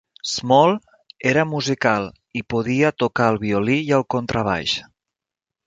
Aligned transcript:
Small 0.27 0.71
era 1.31 1.43
musical 1.49 2.09
i 2.41 2.43
podia 2.55 2.91
tocar 3.05 3.29
el 3.35 3.39
violí 3.47 3.79
i 3.91 3.95
el 3.99 4.09
contrabaix. 4.17 4.75